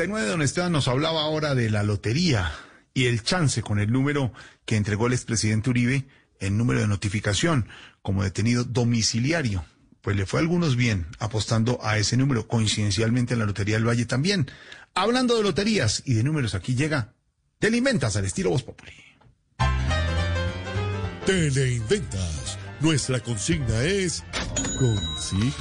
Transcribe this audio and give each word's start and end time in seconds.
Tenue 0.00 0.22
Don 0.22 0.40
Esteban 0.40 0.72
nos 0.72 0.88
hablaba 0.88 1.20
ahora 1.20 1.54
de 1.54 1.68
la 1.68 1.82
lotería 1.82 2.50
y 2.94 3.04
el 3.04 3.22
chance 3.22 3.60
con 3.60 3.78
el 3.78 3.92
número 3.92 4.32
que 4.64 4.76
entregó 4.76 5.08
el 5.08 5.12
expresidente 5.12 5.68
Uribe, 5.68 6.06
el 6.38 6.56
número 6.56 6.80
de 6.80 6.86
notificación 6.86 7.68
como 8.00 8.22
detenido 8.22 8.64
domiciliario. 8.64 9.62
Pues 10.00 10.16
le 10.16 10.24
fue 10.24 10.40
a 10.40 10.42
algunos 10.42 10.74
bien 10.74 11.06
apostando 11.18 11.80
a 11.82 11.98
ese 11.98 12.16
número, 12.16 12.48
coincidencialmente 12.48 13.34
en 13.34 13.40
la 13.40 13.44
Lotería 13.44 13.74
del 13.74 13.86
Valle 13.86 14.06
también. 14.06 14.50
Hablando 14.94 15.36
de 15.36 15.42
loterías 15.42 16.02
y 16.06 16.14
de 16.14 16.22
números, 16.22 16.54
aquí 16.54 16.74
llega 16.74 17.12
Teleinventas 17.58 18.16
al 18.16 18.24
estilo 18.24 18.48
Voz 18.48 18.62
Populi. 18.62 18.94
Teleinventas. 21.26 22.58
Nuestra 22.80 23.20
consigna 23.20 23.82
es 23.82 24.24
consigna. 24.78 25.52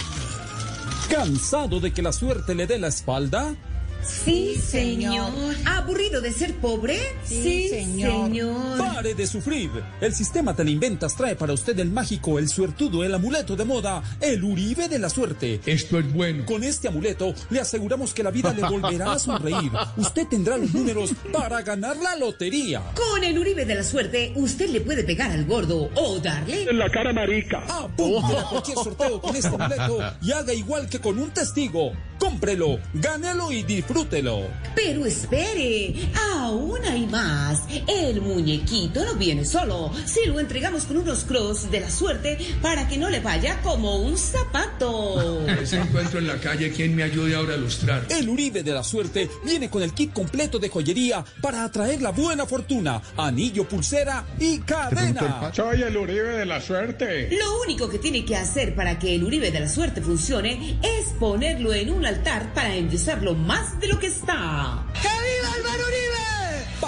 ¿Cansado 1.09 1.81
de 1.81 1.91
que 1.91 2.01
la 2.01 2.13
suerte 2.13 2.55
le 2.55 2.67
dé 2.67 2.79
la 2.79 2.87
espalda? 2.87 3.57
Sí, 4.03 4.55
señor. 4.55 5.31
¿Aburrido 5.65 6.21
de 6.21 6.31
ser 6.31 6.55
pobre? 6.55 6.99
Sí, 7.23 7.69
señor. 7.69 8.77
Pare 8.77 9.13
de 9.13 9.27
sufrir. 9.27 9.69
El 10.01 10.13
sistema 10.13 10.55
Teleinventas 10.55 11.15
trae 11.15 11.35
para 11.35 11.53
usted 11.53 11.77
el 11.79 11.91
mágico, 11.91 12.39
el 12.39 12.49
suertudo, 12.49 13.03
el 13.03 13.13
amuleto 13.13 13.55
de 13.55 13.65
moda, 13.65 14.03
el 14.21 14.43
Uribe 14.43 14.87
de 14.87 14.99
la 14.99 15.09
suerte. 15.09 15.61
Esto 15.65 15.99
es 15.99 16.13
bueno. 16.13 16.45
Con 16.45 16.63
este 16.63 16.87
amuleto 16.87 17.33
le 17.49 17.59
aseguramos 17.59 18.13
que 18.13 18.23
la 18.23 18.31
vida 18.31 18.53
le 18.53 18.63
volverá 18.63 19.13
a 19.13 19.19
sonreír. 19.19 19.71
Usted 19.97 20.27
tendrá 20.27 20.57
los 20.57 20.73
números 20.73 21.11
para 21.31 21.61
ganar 21.61 21.97
la 21.97 22.15
lotería. 22.15 22.81
Con 22.95 23.23
el 23.23 23.37
Uribe 23.37 23.65
de 23.65 23.75
la 23.75 23.83
suerte, 23.83 24.33
usted 24.35 24.69
le 24.69 24.81
puede 24.81 25.03
pegar 25.03 25.31
al 25.31 25.45
gordo 25.45 25.89
o 25.95 26.19
darle 26.19 26.63
en 26.63 26.79
la 26.79 26.89
cara 26.89 27.13
marica. 27.13 27.63
Apunte 27.67 28.37
a 28.37 28.43
cualquier 28.43 28.77
sorteo 28.77 29.21
con 29.21 29.35
este 29.35 29.47
amuleto 29.47 29.99
y 30.21 30.31
haga 30.31 30.53
igual 30.53 30.89
que 30.89 30.99
con 30.99 31.19
un 31.19 31.31
testigo. 31.31 31.91
Cómprelo, 32.19 32.79
gánelo 32.93 33.51
y 33.51 33.63
disfrútelo. 33.63 34.47
Pero 34.75 35.05
espere, 35.05 35.95
aún 36.33 36.83
hay 36.85 37.05
más. 37.07 37.63
El 37.87 38.21
muñequito 38.21 39.05
no 39.05 39.15
viene 39.15 39.45
solo. 39.45 39.91
Si 40.05 40.25
lo 40.25 40.39
entregamos 40.39 40.83
con 40.83 40.97
unos 40.97 41.23
cross 41.23 41.71
de 41.71 41.79
la 41.79 41.89
suerte 41.89 42.37
para 42.61 42.87
que 42.87 42.97
no 42.97 43.09
le 43.09 43.19
vaya 43.19 43.61
como 43.61 43.97
un 43.97 44.17
zapato. 44.17 45.47
Ese 45.61 45.77
encuentro 45.77 46.19
en 46.19 46.27
la 46.27 46.37
calle, 46.37 46.71
¿quién 46.71 46.95
me 46.95 47.03
ayude 47.03 47.35
ahora 47.35 47.53
a 47.53 47.57
ilustrar? 47.57 48.05
El 48.09 48.29
Uribe 48.29 48.63
de 48.63 48.73
la 48.73 48.83
suerte 48.83 49.29
viene 49.45 49.69
con 49.69 49.81
el 49.81 49.93
kit 49.93 50.13
completo 50.13 50.59
de 50.59 50.69
joyería 50.69 51.23
para 51.41 51.63
atraer 51.63 52.01
la 52.01 52.11
buena 52.11 52.45
fortuna, 52.45 53.01
anillo, 53.17 53.67
pulsera 53.67 54.25
y 54.39 54.59
cadena. 54.59 55.51
Soy 55.53 55.81
el 55.83 55.95
Uribe 55.95 56.37
de 56.37 56.45
la 56.45 56.59
suerte. 56.59 57.29
Lo 57.31 57.61
único 57.61 57.89
que 57.89 57.99
tiene 57.99 58.25
que 58.25 58.35
hacer 58.35 58.75
para 58.75 58.99
que 58.99 59.15
el 59.15 59.23
Uribe 59.23 59.51
de 59.51 59.59
la 59.61 59.69
suerte 59.69 60.01
funcione 60.01 60.77
es 60.81 61.07
ponerlo 61.19 61.73
en 61.73 61.91
un 61.91 62.05
altar 62.09 62.53
para 62.53 62.75
endulzarlo 62.75 63.35
más 63.35 63.79
de 63.79 63.87
lo 63.87 63.99
que 63.99 64.07
está. 64.07 64.83